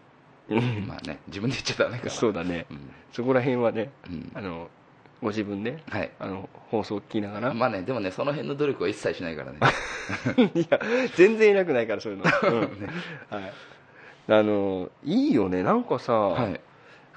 [0.49, 0.85] うん。
[0.87, 2.65] まあね自分で言っちゃダメからそうだね。
[2.69, 2.91] うん。
[3.13, 4.31] そこら辺はねうん。
[4.35, 4.69] あの
[5.21, 6.11] ご自分ではい。
[6.19, 9.59] あの放送を聞きながら、まあねでもねその辺の努力は一切しないからね。
[10.55, 10.79] いや
[11.15, 12.59] 全然いなくないからそういうの、うん。
[13.29, 13.53] はい、
[14.27, 15.63] あのいいよね。
[15.63, 16.59] なんかさ、はい。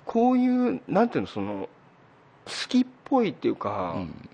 [0.05, 1.69] こういうなんていうのその
[2.45, 4.29] 好きっぽいっていうか、うん。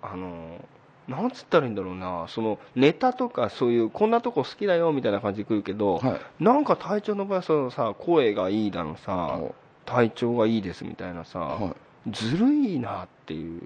[0.00, 0.64] あの
[1.06, 2.26] なんつったらいいんだろうな。
[2.28, 6.20] そのネタとかそういうこんなとこ好きだよみたいな感じで来るけど、はい。
[6.42, 9.50] なんか隊長の場合はそのさ声がいいだのさは
[9.84, 13.62] 体調がいいですみたいなさ、いずるいなっていう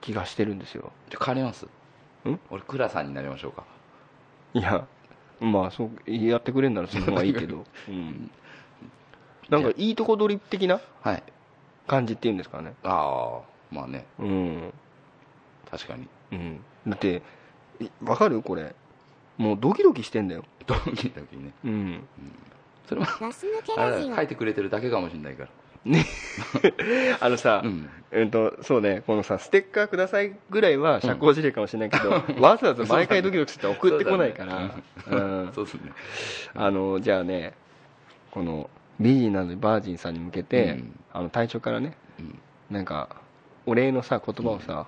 [0.00, 0.92] 気がしてるんですよ。
[1.10, 1.66] じゃあ変わります？
[2.28, 2.38] ん？
[2.50, 3.64] 俺倉さんになりましょうか。
[4.54, 4.86] いや
[5.40, 8.30] まあそうやってくれるならその方がいいけど、 うん、
[9.50, 11.22] なんかいいとこ取り的なはい。
[11.86, 12.74] 感じっていうんですかね。
[12.82, 14.06] ああまあね。
[14.18, 14.72] うん、
[15.70, 16.08] 確かに。
[16.32, 17.22] うん、だって
[17.80, 18.42] いわかる？
[18.42, 18.74] これ。
[19.36, 20.44] もうドキドキしてんだよ。
[20.66, 21.52] ドキドキね。
[21.64, 22.06] うん。
[22.88, 25.50] それはガス抜けあラジオれ書いてくれてるだけかもしれないから
[27.20, 27.88] あのさ、うん。
[28.12, 34.70] うんとそうねこのさステッカーくださいぐらいは社交辞令かもしれないけど、 わざわざ毎回ドキドキして送ってこないから。
[35.52, 35.92] そう ですね。
[36.54, 37.52] あのじゃあね
[38.30, 38.70] この
[39.00, 41.00] 美人なのにバージンさんに向けて、うん。
[41.12, 42.38] あの隊長からねうん。
[42.70, 43.08] なんか
[43.66, 44.86] お礼のさ言葉をさ、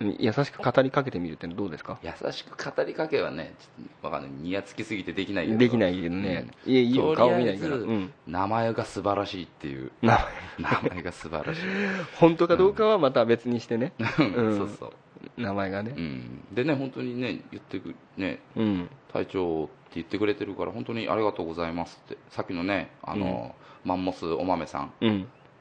[0.00, 1.98] 優しく語りかけてみるってのどうですか？
[2.02, 3.54] 優しく語りかけはね
[4.02, 4.30] わかんない。
[4.32, 7.14] ニヤつきすぎてできないけどできないけどね、いやいいよ。
[7.14, 9.92] 顔見ないから、ずうん、名前が素晴らしいっていう。
[10.02, 10.26] な
[10.58, 11.60] 名前が素晴らしい。
[12.18, 14.58] 本当かどうかはまた別にしてね、うん。
[14.58, 14.92] そうそう。
[15.36, 15.94] 名前がね。
[15.96, 18.40] うん、でね本当にね言ってくね。
[18.56, 18.90] うん。
[19.12, 22.18] 隊長って言ってくれてるから本当にありがとうございますって。
[22.30, 24.92] さっきのねあの、マンモスお豆さん。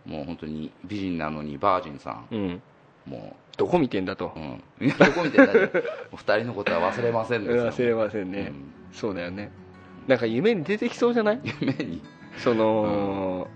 [0.04, 2.62] もう本当に美人なのにバージンさん
[3.18, 3.20] う。
[3.20, 4.34] んもどこ見てんだと。
[4.36, 5.70] う、うん、 どこ見てんだよ
[6.12, 8.72] お二人のことは忘れませんで忘れませんね、うん。
[8.92, 9.52] そうだよね。
[10.08, 11.40] なんか夢に出てきそうじゃない？
[11.60, 12.02] 夢に。
[12.38, 13.48] その、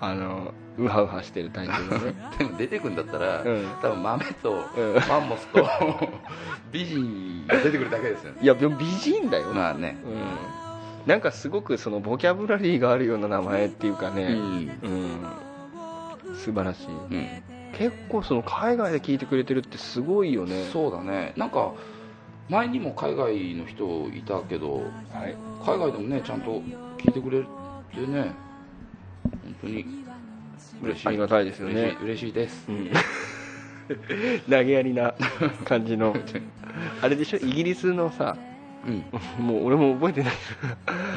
[0.00, 2.14] あのウハウハしてる隊長がね。
[2.38, 3.66] でも出てくんだったら、うん。
[3.82, 4.94] 多分豆とうん。
[5.08, 5.66] マンモスと
[6.72, 8.38] 美人が出てくるだけですよね。
[8.42, 9.96] いや美人だよ、まあね。
[10.04, 14.36] うん、なんかすごくそのボキャブラリーがあるような名前っていうかうね、ん。
[14.36, 16.86] うん、素晴らしい。
[16.86, 20.64] うん結構その海外で聞いてくれてるってすごいよね。
[20.72, 21.32] そうだね。
[21.36, 21.72] なんか
[22.48, 25.36] 前にも海外の人いたけどはい。
[25.64, 26.62] 海外でもねちゃんと
[26.98, 27.42] 聞いてくれ
[27.94, 28.32] てね。
[29.44, 29.84] 本当に
[30.82, 31.08] 嬉しい。
[31.08, 31.96] ありがたいですよね。
[32.02, 32.66] 嬉しいです。
[32.68, 32.90] うん。
[34.48, 35.14] 投げやりな
[35.64, 36.14] 感じの。
[37.02, 37.38] あれでしょ？
[37.38, 38.36] イギリスのさ
[38.86, 38.90] う
[39.42, 39.44] ん。
[39.44, 40.32] もう俺も覚えてない。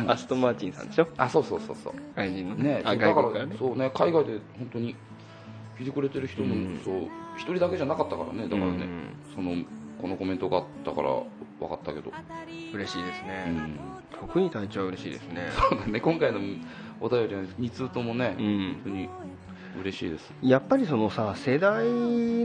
[0.07, 1.07] アストンマーチンさんでしょ？
[1.17, 1.93] あそうそうそうそう。
[2.15, 2.63] 外人のね。
[2.63, 4.95] ねらそうね海外で本当に
[5.77, 6.81] 聞いてくれてる人も、うん。
[6.83, 6.95] そう
[7.35, 9.15] 一人だけじゃなかったからねだからね、うん。
[9.35, 9.63] その
[10.01, 11.09] このコメントがあったから
[11.59, 12.11] 分かったけど、
[12.73, 13.79] 嬉しいですうね、ん、
[14.11, 15.49] 特に体調は嬉しいですね。
[15.69, 16.39] そうだね今回の
[16.99, 18.73] お便りは2通ともね、うん。
[18.73, 19.09] 本当に
[19.79, 20.31] 嬉しいです。
[20.41, 21.85] やっぱりそのさ世代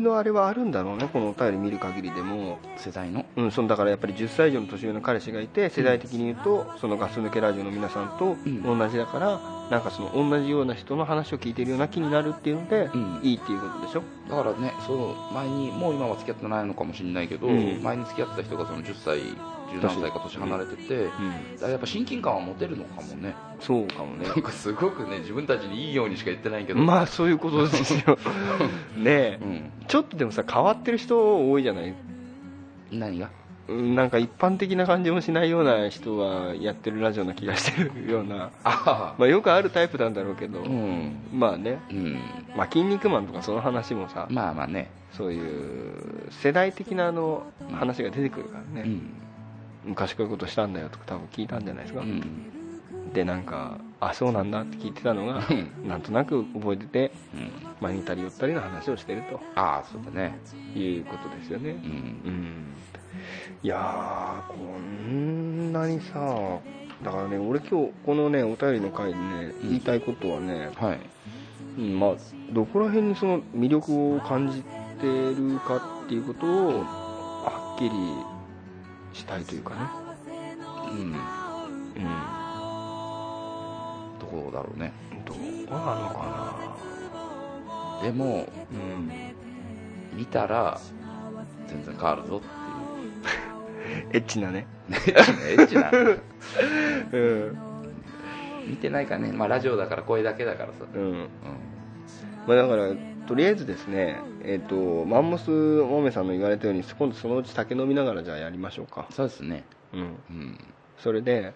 [0.01, 2.59] のあれはあるんだろうねこのお便り見る限りでも。
[2.77, 3.27] 世代の？
[3.37, 8.63] うん、そのだからやっぱり10歳以上の年上の彼氏がいて世代的に言うと、そのガス抜けラジオの皆さんとうん。
[8.63, 13.21] 同じだから、なんかその同じような人の話を聞いてるような気になるっていうので、うん。
[13.23, 14.03] いいっていうことでしょ？
[14.29, 17.83] だからねその前にもう今は付き合ってないのかもしれないけど、うん。
[17.83, 19.21] 前に付き合ってた人がその10歳
[19.69, 21.17] 10何歳か年離れてて、だか
[21.63, 23.35] らやっぱ親近感は持てるのかもね。
[23.61, 24.27] そうかもね。
[24.27, 26.81] なんかすごくね自分たちにいいようにしか言ってないけど。
[26.83, 28.19] まあそういうことですよ。
[28.97, 29.39] ねえ。
[29.43, 29.71] うん。
[29.87, 31.95] ちょっとでもさ変わってる人多いじゃない？
[32.91, 33.29] 何が？
[33.69, 38.51] うんなんか一般的な感じもしないような人がやってるラジオな気がしてるような。
[38.65, 41.13] あまあよくあるタイプなんだろうけど、あうん。
[41.35, 41.79] まあね。
[41.91, 42.19] うん。
[42.57, 44.91] まあ筋肉マンとかその話もさ、まあまあね。
[45.13, 49.11] そういう世代的なあの話が出てくるからね、うん
[49.89, 53.13] 昔こういうことしたんだよとか多分聞いたんじゃないですか、うん。
[53.13, 55.89] でなんかあそうなんだって聞いてたのがうん。
[55.89, 57.51] なんとなく覚えててうん。
[57.81, 59.23] まあ似たり寄ったりの話をしてる
[59.55, 60.39] ああそうだね。
[60.75, 61.71] ということですよね。
[61.71, 61.79] うん。
[61.79, 61.81] う
[62.31, 62.75] ん。
[63.63, 66.59] いやーこんなにさ
[67.03, 69.69] だからね俺今日このねお便りの回でねうん。
[69.71, 71.01] 言いたいことはね、はい。
[71.79, 72.11] うんまあ
[72.53, 77.91] どこら辺にその魅力を感じてるかっていうことをはっきり
[79.13, 79.81] したいというかね。
[80.91, 80.99] うん。
[80.99, 81.13] うん。
[84.19, 84.93] どこだろうね。
[85.25, 85.39] どう
[85.71, 86.79] なのか
[88.03, 89.11] でもなうん。
[90.15, 90.81] 見たら
[91.67, 92.41] 全然変わるぞ
[94.13, 94.67] エッチなね。
[94.95, 95.21] っていうエ
[95.57, 95.91] ッチな。
[97.13, 97.59] うん。
[98.69, 99.33] 見てないからね。
[99.33, 100.85] まあラジオだから声だけだからさ。
[100.95, 101.03] うん。
[101.03, 101.29] うん。
[102.47, 102.89] まあ、だから
[103.29, 109.07] とりあえずですねえっ、とマンモスもめさんの言われたように今度そのうち酒飲みながらじゃあやりましょうか。
[109.11, 109.65] そうですね。
[109.93, 110.01] うん。
[110.01, 110.59] うん。
[110.99, 111.53] それで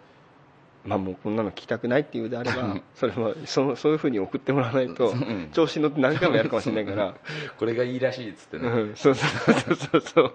[0.84, 5.48] まあもうこんなの聞きたくないっていうであればそれはそそういうふうに送ってもらわないとうん。
[5.52, 7.14] 調子に乗って何回もやるかもしれないから。
[7.58, 8.68] これがいいらしいっつってね。
[8.68, 8.92] うん。
[8.94, 10.34] そうそうそうそうそう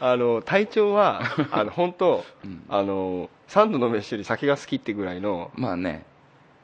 [0.00, 2.62] あの体調はあの本当うん。
[2.68, 6.04] あの3度の飯より酒が好きってぐらいのまあね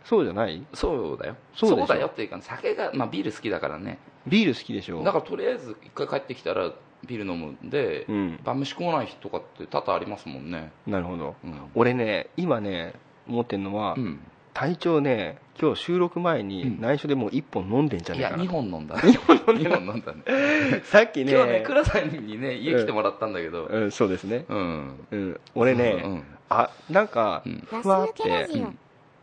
[0.08, 0.64] そうじゃない？
[0.72, 1.36] そうだよ。
[1.54, 3.98] そうだよっていうか酒が、まあ、ビール好きだからね。
[4.26, 5.02] ビール好きでしょ。
[5.02, 6.72] だからとりあえず一回帰ってきたら
[7.04, 8.40] ビール飲むんで、うん。
[8.44, 10.70] 晩飯食わない日とかって多々ありますもんね。
[10.86, 11.34] なるほど。
[11.44, 11.60] うん。
[11.74, 12.94] 俺ね今ね
[13.28, 14.20] 思ってるのは、うん。
[14.54, 18.94] 体調ね今日収録前に内緒でもう1本飲んでんじゃいやねえかな、2本飲んだ。
[19.02, 20.80] 2本飲んだね。
[20.84, 23.66] さっきね今日ね倉さんにね家来てもらったんだけど。
[23.66, 25.06] うん、そうですね、うん。
[25.10, 27.66] うん、俺ね、うんあなんか、うん。
[27.82, 28.22] ふわって。
[28.30, 28.76] ガス抜けラジ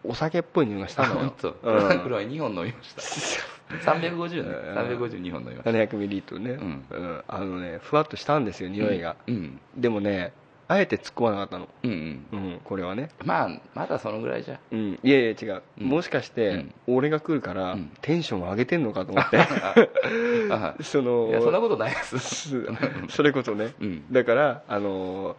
[0.04, 1.20] お酒っぽい匂いがしたのよ。
[1.20, 1.72] 本当。
[1.72, 2.00] うん。
[2.02, 3.02] 黒い2本飲みました。
[3.92, 4.50] 350ね。
[4.50, 5.00] うん。
[5.00, 6.86] 352本飲みました700ミリリットルね、うん。
[6.90, 7.24] うん。
[7.28, 9.60] あのねふわっとしたんですよ匂いが、うん。
[9.76, 10.34] でもね
[10.68, 11.68] あえて突っ込まなかったの。
[11.84, 12.26] うんうん。
[12.32, 13.10] うんこれはね。
[13.24, 14.60] まあまだそのぐらいじゃ。
[14.72, 15.00] うん。
[15.04, 15.88] いやいや違う、うん。
[15.88, 16.74] もしかして、うん。
[16.88, 17.92] 俺が来るから、うん。
[18.02, 19.38] テンション上げてんのかと思って。
[20.52, 22.20] あそのいやそんなことないです。
[22.20, 22.68] す
[23.10, 23.74] それこそね。
[23.80, 24.12] うん。
[24.12, 25.36] だからあの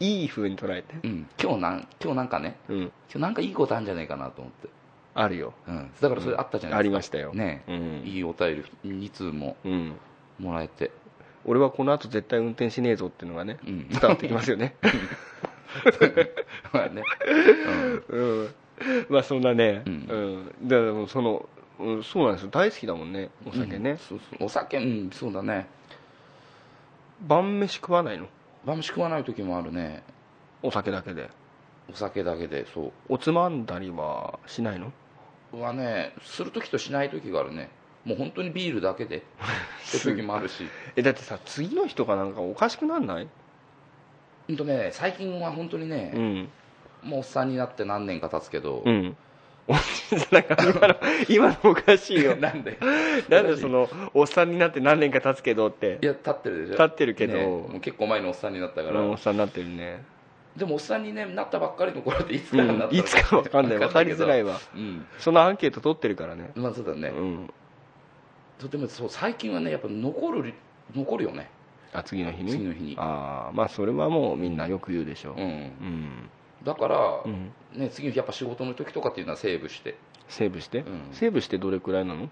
[0.00, 0.94] いい風に捉えて。
[1.02, 1.26] うん。
[1.42, 2.56] 今日なん今日なんかね。
[2.68, 2.78] うん。
[2.80, 4.68] 今日なんかいいことあるんじゃないかなと思って。
[5.14, 5.54] あるよ。
[5.66, 5.90] うん。
[6.00, 6.78] だからそれあったじゃないですか。
[6.78, 7.32] ありましたよ。
[7.32, 8.02] ねうん。
[8.06, 9.94] いいお便り2通もうん。
[10.38, 10.90] もらえて。
[11.44, 13.88] 俺はこの後絶対運転しねえぞっていうのがねうん。
[13.88, 14.74] 伝わってきますよね。
[16.72, 17.02] まあね。
[18.08, 18.54] うん。
[19.08, 19.82] まあそんなね。
[19.86, 19.96] ううん。
[20.46, 22.50] ん、だからもうその、うん、そうなんですよ。
[22.50, 24.44] 大好きだもんねお酒ね、そうそう。
[24.44, 25.66] お酒うんそうだね。
[27.26, 28.28] 晩飯食わないの？
[28.66, 30.02] 晩飯食わない時もあるね。
[30.62, 31.30] お酒だけで。
[31.88, 32.92] お酒だけでそう。
[33.08, 34.92] おつまんだりはしないの？
[35.52, 37.70] はねする時としない時があるね。
[38.04, 39.18] もう本当にビールだけで。
[39.88, 40.64] って時もあるし。
[40.96, 43.28] えだってさ次の日とかなんかおかしくなんない？
[44.48, 46.48] ほんとね最近は本当にね、うん。
[47.02, 49.16] もうおっさんになって何年か経つけど、うん
[50.30, 50.96] なんか今の
[51.28, 52.36] 今のおかしいよ。
[52.40, 52.78] なんで？
[53.28, 55.98] なんでそのおっさんになって何年か経つけどって。
[56.00, 56.72] いや立ってるでしょ。
[56.72, 57.34] 立ってるけど。
[57.34, 60.04] ねもう結構前のおっさんになったから、うんおっさんになってるね。
[60.56, 63.78] でもおっさんに、ね、なったばっかりの頃っていつうかなったのんいつかわかんない。
[63.78, 64.54] 分かりづらいわ。
[64.54, 65.06] わうん。
[65.18, 66.50] そのアンケート取ってるからね。
[66.54, 67.50] まあそうだね、うん。
[68.58, 70.54] とてもそう最近はねやっぱ残る
[70.94, 71.50] 残るよね。
[71.92, 72.52] あ次の日に？
[72.52, 72.94] 次の日に。
[72.98, 75.38] ああまあそれはもうみんなよく言うでしょうん。
[75.40, 76.30] うん
[76.66, 77.52] だから、うん。
[77.72, 79.96] ね、次の日やっぱ仕事の時とかっていうのはセーブして。
[80.28, 81.08] セーブして、うん。
[81.12, 82.28] セーブしてどれくらいなの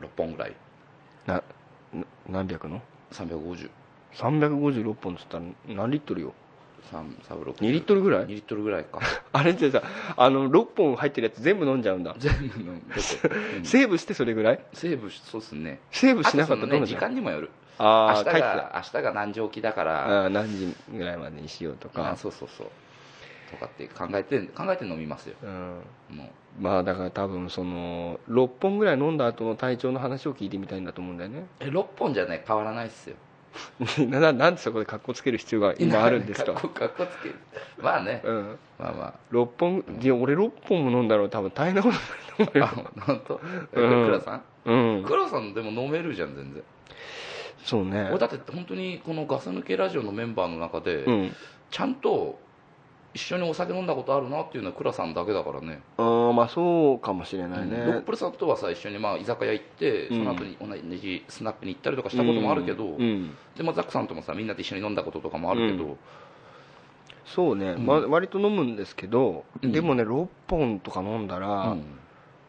[0.00, 0.54] ？6本ぐらい。
[1.26, 1.42] な
[1.92, 2.80] な何百の
[3.12, 3.70] ？350
[4.14, 6.32] 356本っつったら何リットルよ
[6.90, 9.00] ？3 3 6 2リットルぐら2いリットルぐらいか。
[9.32, 9.82] あれってさ
[10.16, 12.14] あの6本入ってるやつ全部飲んじゃうんだ。
[12.18, 12.80] 全部のどこ、
[13.58, 13.64] うん。
[13.64, 14.60] セーブしてそれぐらい？
[14.72, 15.80] セーブしそうっすね。
[15.90, 17.50] セーブしなかったあとそのね時間にもよる。
[17.76, 20.30] ああ明日が明日が何時起きだから。
[20.30, 22.66] 何時ぐらいまでにしようとあかそうそうそう
[23.54, 25.36] とかって考えて考えて飲みますよ。
[25.42, 25.82] うん。
[26.16, 31.40] もまあだから多分その6本ぐらい飲んだ後の体調の話を聞いてみたいんだと思うんだよね。
[31.40, 33.16] うえ6本じゃね変わらないっすよ。
[34.10, 36.52] なななんでそこで格好つける必要が今あるんですか？
[36.54, 37.36] かっこかっこつける。
[37.80, 38.20] まあね。
[38.24, 38.58] うん。
[38.78, 41.90] まあま6本いや俺6本も飲んだら多分大変なこ
[42.36, 43.40] とになると思 ああ本当？
[43.80, 44.06] うん。
[44.06, 44.42] 倉さん？
[44.64, 45.04] うようん。
[45.04, 46.62] 倉さんでも飲めるじゃん全然。
[47.64, 48.08] そうね。
[48.10, 51.36] 俺だって本当にこのガス抜けラジオのメンバーの中で、うん。
[51.70, 52.38] ちゃんと
[53.14, 55.80] 一緒にお酒飲んだことあるなっていうのは倉さんだけだからね。
[55.96, 63.00] あーまあそうかもしれないね、ロップルさんとはさ一緒にまあ居酒屋行ってその後に同じスナックに行ったりとかしたこともあるけど、うん。
[63.00, 65.96] うんでまあザックさんともさみんなで一緒に飲んだこととかもあるけど、
[67.24, 67.86] そうね、うん。
[67.86, 69.72] ま割と飲むんですけど、うん。
[69.72, 71.84] でもね6本とか飲んだら、うん。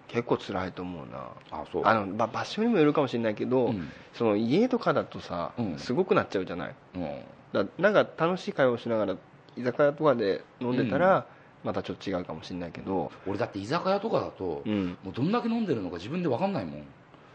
[0.07, 1.27] 結構辛いと思うな。
[1.51, 1.81] あそう。
[1.85, 3.89] あの、まあ、場所にもよるかもしれないけど、うん。
[4.13, 5.79] その家とかだとさ、うん。
[5.79, 6.75] すごくなっちゃうじゃない。
[6.95, 7.21] うん。
[7.53, 9.15] だなんか楽しい会話をしながら
[9.57, 11.25] 居酒屋とかで飲んでたら、
[11.63, 16.83] またちょっと違うかもしれないけど、俺だって居酒屋とかだと、うん、もうどんだけ飲んでるのか自分で分かんないもん、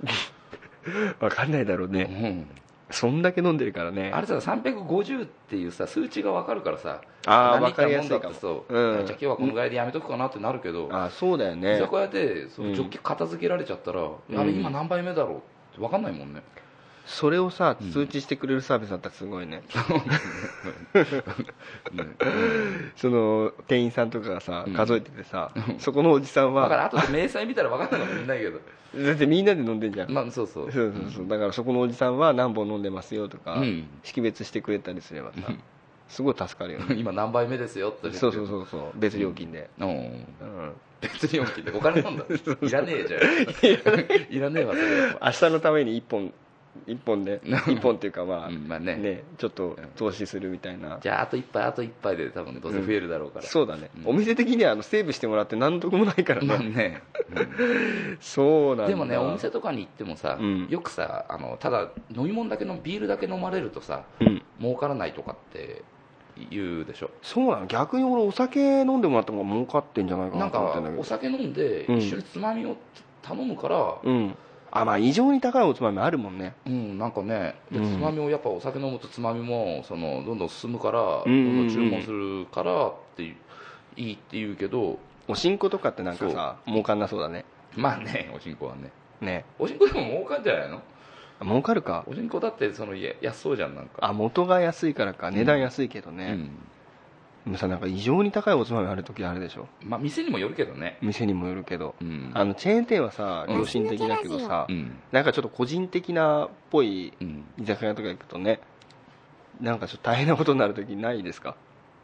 [1.19, 2.47] 分かんないだろううね、ん、
[2.91, 4.11] そんだけ飲んでるからね。
[4.15, 9.07] あれさ350っていうさ数値が分かるからさあー何リッター飲んだって分かりやすいかそう、うん。
[9.07, 14.13] じゃあ今日はこのぐらいでやめとくかなってなるけど、あそうだよ居ね酒屋でそのうんジョッキ片付けられちゃったら、ん。
[14.37, 15.41] あれ今何杯目だろうっ
[15.75, 16.43] て分かんないもんね
[17.07, 17.93] それをさうん。
[17.93, 19.63] 通知してくれるサービスだったらすごいね、
[21.93, 22.05] ね
[22.97, 24.75] その店員さんとかがさうん。
[24.75, 28.61] 数えててさ、そこのおじさんだからは後で明細見たら分かんないかもしれないけど。
[29.05, 30.73] だってみんなで飲んでんじゃん、まあそうそう。
[30.73, 31.29] そうそうそう。
[31.29, 33.89] だからそこのおじさんは何本飲んでますよとか、うん。
[34.03, 35.61] 識別してくれたりすればさうん。
[36.11, 36.97] すごい助かるよね。
[36.99, 38.99] 今何杯目ですよってそうそうそうそう。
[38.99, 39.89] 別料金で、うん。
[39.89, 40.27] うん、
[41.01, 42.25] 別料金でお金なんだ。
[42.61, 43.21] いらねえじゃん。
[44.37, 46.35] いらねえわそれ明日のために1本
[46.87, 48.97] 1本で 1本っていうかまあ、うんまあね。
[48.97, 54.11] ねちょっと投資するみたいな、じゃああと一杯あと一杯で多分ねどうせ増えるだろうから、そうだね、うん。
[54.11, 56.43] お店的にはあのセーブしてもらって何の得もないから。
[56.43, 57.03] まあね、ね、
[58.21, 58.87] そうなんだ。
[58.89, 60.69] でもねお店とかに行ってもさ、うん。
[60.69, 64.43] よくさあのただ飲み物だけのビールだけ飲まれるとさうん。
[64.61, 65.83] 儲からないとかって
[66.51, 67.11] 言うでしょ。
[67.23, 67.67] そうなの。
[67.67, 71.03] 逆に俺お酒飲んでもらった方が儲かってんじゃないかななんと思ってんだけど。
[71.03, 71.99] かお酒飲んでうん。
[71.99, 72.77] 一緒につまみを
[73.23, 74.35] 頼むから、うん
[74.73, 76.55] あまあ異常に高いおつまみあるもんね。
[76.67, 77.97] うん、なんかねでうん。
[77.97, 81.57] つまみをやっぱお酒飲むとつまみもそのどんどん進むから、うんうんうん。
[81.57, 83.37] どんどん注文するからっていう
[83.97, 87.45] いいって言うけどおしんことかってなんかさ儲かんなそうだね。
[87.77, 88.91] まあねおしんこはね。
[89.21, 89.45] ね。
[89.59, 90.83] おしんこでも儲かんじゃないの？
[91.41, 92.05] あ儲かるか。
[92.07, 93.93] おしんこだってその安そうじゃんなんか。
[94.01, 95.31] あ元が安いからか。
[95.31, 96.49] 値段安いけどね、でも
[97.57, 99.67] さなんか異常に高いおつまみある時あるでしょ？
[99.83, 100.99] うんまあ店にもよるけどね。
[101.01, 102.31] 店にもよるけど、うん。
[102.35, 103.59] あのチェーン店はさうん。
[103.59, 104.99] 良心的だけどさ、うん。
[105.13, 107.45] なんかちょっと個人的なっぽいうん。
[107.59, 108.61] 居酒屋とか行くとね
[109.61, 111.57] なんかちょっと大変なことになる時ないですか？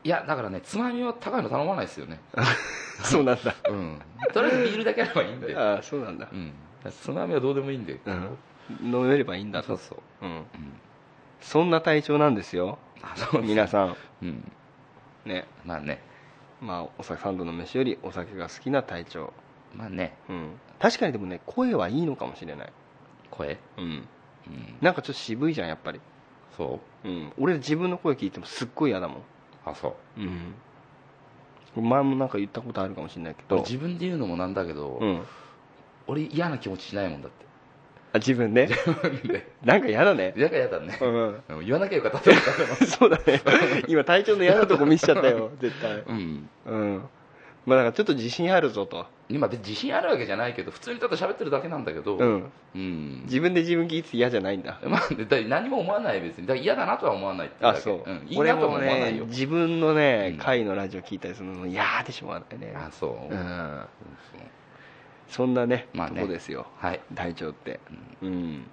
[0.04, 2.20] いやだからねつまみは高いの頼まないですよね。
[3.02, 3.54] そうなんだ。
[3.68, 3.98] うん。
[4.32, 5.56] とりあえずビールだけあればいいんで。
[5.56, 6.28] ああそうなんだ。
[6.32, 6.52] うん。
[6.90, 8.00] つまみはどうでもいいんで。
[8.04, 8.38] うん。
[8.82, 9.68] 飲めればいいんだと。
[9.68, 10.26] そうそう。
[10.26, 10.32] うん。
[10.32, 10.44] うん。
[11.40, 12.78] そんな体調なんですよ。
[13.42, 13.96] 皆さん。
[14.22, 14.52] うん
[15.26, 16.00] ねまあね。
[16.60, 19.32] まあお酒三度の飯よりお酒が好きな体調
[19.74, 20.16] まあね。
[20.28, 20.50] うん。
[20.78, 22.72] 確かにでもね声はいいのかもしれない。
[23.30, 23.58] 声？
[23.76, 23.84] うん。
[23.84, 24.76] うん。
[24.80, 26.00] なんかちょっと渋いじゃんやっぱり。
[26.56, 27.08] そう？
[27.08, 27.32] うん。
[27.38, 29.22] 俺自分の声聞いてもすっごい嫌だもん。
[29.66, 30.20] あそう。
[30.20, 31.88] うん。
[31.88, 33.58] 前もなんか言ったことあるかもしれないけど。
[33.58, 35.22] 自分で言うのもなんだけど、うん。
[36.06, 37.44] 俺嫌な気持ちしないもんだって
[38.16, 39.46] あ自分でで。
[39.64, 40.34] なんか嫌だね。
[40.36, 41.42] 嫌か嫌だね、うん。
[41.48, 42.42] うん言わなきゃよかったって思っ
[42.78, 43.42] た そうだね。
[43.88, 46.02] 今体調の嫌なとこ見せちゃったよ 絶対。
[46.06, 46.48] うん。
[46.66, 47.02] うん。
[47.66, 49.06] まあだからちょっと自信あるぞと。
[49.28, 52.52] 今自信あるわけじゃないけど普通にただ喋ってるだけなんだけどうん。
[52.74, 53.22] うん。
[53.24, 54.78] 自分で自分聞いてて嫌じゃないんだ。
[54.86, 56.46] まあ、だ何も思わない別に。
[56.46, 60.38] だ嫌だなとは思わないあそう、ん、いい俺なともも思わないよ、ね自分のねうん。
[60.38, 62.72] 回のラジオ聞いたりするのも嫌でしょうがないね。
[62.76, 63.80] あそう、うん
[65.28, 66.20] そんなね,、まあね。
[66.20, 66.66] とこですよ。
[66.78, 67.80] はい体調って。
[68.22, 68.66] うん、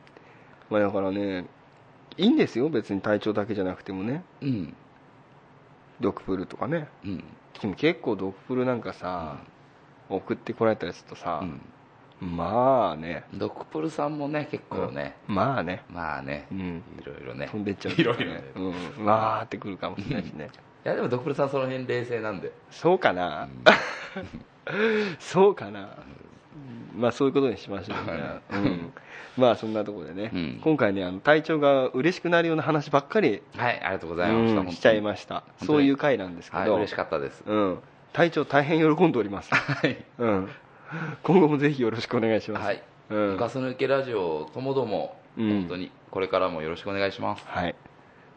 [0.69, 1.45] まあだからね
[2.17, 2.69] いいんですよ。
[2.69, 4.23] 別に体調だけじゃなくてもね。
[4.41, 4.75] うん。
[5.99, 6.87] ドクプルとかね。
[7.03, 7.23] うん。
[7.61, 9.37] でも結構ドクプルなんかさ、
[10.09, 11.43] 送ってこられたりするとさ
[12.21, 12.37] う、ん。
[12.37, 13.23] まあね。
[13.33, 15.83] ドクプルさんもね結構ね、まあね。
[15.89, 16.45] まあね。
[16.51, 16.83] うん。
[16.99, 17.47] いろいろね。
[17.47, 17.93] 飛んでっちゃう。
[17.93, 18.43] いろいろね。
[18.97, 20.49] うん、わーってくるかもしれないしね。
[20.85, 23.47] いやでもドクプルさんその辺冷静なんで、そうかな、
[25.17, 25.97] そうかな、
[26.95, 28.93] まあそういうことにしましょうね、うん、
[29.37, 30.59] まあそんなところでね、うん。
[30.63, 35.43] 今回ねあの体調が嬉しくなるような話ばっかり、はいありがとうございました、うんしちゃいました。
[35.65, 37.43] そういう回なんですけど、はい嬉しかったです。
[37.45, 37.79] うん、
[38.13, 40.03] 体調大変喜んでおります、はい。
[40.19, 40.49] うん、
[41.23, 43.37] 今後もぜひよろしくお願いします、はい、うん。
[43.37, 45.49] ガス抜けラジオともども、うん。
[45.49, 47.43] 本当にこれからもよろしくお願いします。
[47.47, 47.75] はい、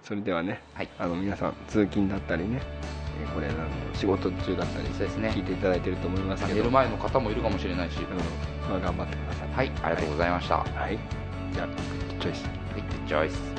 [0.03, 0.89] それではね、はい。
[0.99, 2.61] あの皆さん通勤だったりね。
[2.63, 3.57] えーこれあの
[3.95, 5.31] 仕事中だったりそうですね。
[5.31, 8.71] 聞いていただいてると思いますけど、寝る前の方もいるかもしれないし、うん。
[8.71, 9.49] まあ、頑張ってください。
[9.51, 10.99] はいありがとうございました、ははい。
[11.53, 11.69] じゃあ
[12.21, 13.56] チョイスい、チョイス